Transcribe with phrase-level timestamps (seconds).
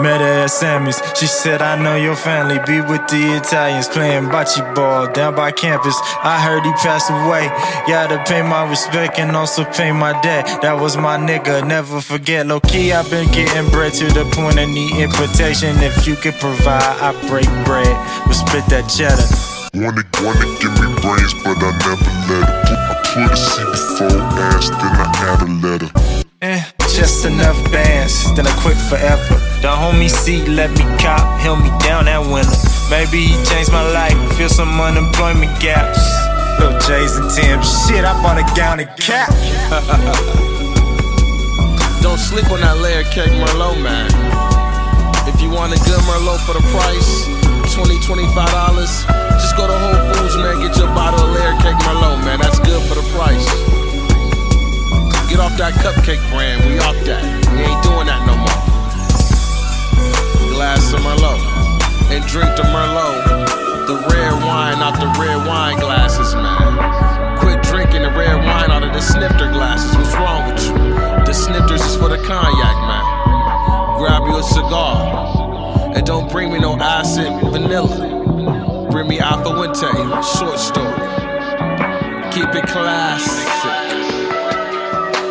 [0.00, 1.02] Met her at Sammy's.
[1.18, 2.58] She said, I know your family.
[2.66, 5.96] Be with the Italians playing bocce ball down by campus.
[6.22, 7.48] I heard he passed away.
[7.86, 10.62] Gotta pay my respect and also pay my debt.
[10.62, 11.66] That was my nigga.
[11.66, 12.46] Never forget.
[12.46, 15.76] Low key, I've been getting bread to the point of need invitation.
[15.82, 17.94] If you could provide, I break bread.
[18.26, 19.26] But spit that cheddar.
[19.74, 22.46] Wanna, wanna give me brains, but I never let.
[22.66, 25.90] Put, I put a C before ass, then I add a letter.
[26.40, 26.62] Eh,
[26.94, 29.37] just enough bands, then I quit forever.
[29.58, 32.54] The homie C let me cop, held me down that winter.
[32.94, 35.98] Maybe he changed my life, fill some unemployment gaps.
[36.62, 39.34] Little J's and Tim, shit, I bought a gown and cap.
[41.98, 44.06] Don't sleep on that layer cake Merlot, man.
[45.26, 47.26] If you want a good Merlot for the price,
[47.74, 48.30] 20 $25,
[49.42, 50.62] just go to Whole Foods, man.
[50.62, 52.38] Get your bottle of layer cake Merlot, man.
[52.38, 53.42] That's good for the price.
[55.26, 57.26] Get off that cupcake brand, we off that.
[57.52, 58.37] We ain't doing that no
[76.18, 78.88] don't bring me no acid vanilla.
[78.90, 79.86] Bring me Alpha Wente,
[80.34, 80.90] short story.
[82.34, 83.46] Keep it classic.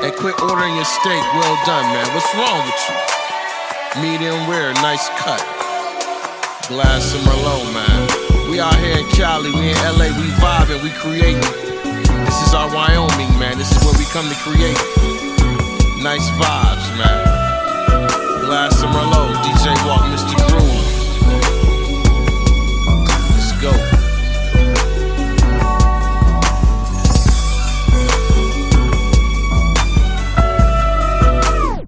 [0.00, 2.08] And quit ordering your steak well done, man.
[2.14, 4.00] What's wrong with you?
[4.00, 5.44] Medium rare, nice cut.
[6.68, 8.50] Glass of Merlot, man.
[8.50, 11.40] We out here in Cali, we in LA, we vibing, we creating.
[12.24, 13.58] This is our Wyoming, man.
[13.58, 14.80] This is where we come to create.
[16.02, 18.46] Nice vibes, man.
[18.46, 19.19] Glass of Merlot.